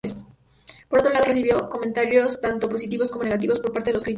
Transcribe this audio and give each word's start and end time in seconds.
Por 0.89 0.97
otro 1.01 1.11
lado, 1.13 1.25
recibió 1.25 1.69
comentarios 1.69 2.41
tanto 2.41 2.67
positivos 2.67 3.11
como 3.11 3.25
negativos 3.25 3.59
por 3.59 3.71
parte 3.71 3.91
de 3.91 3.93
los 3.93 4.03
críticos. 4.03 4.09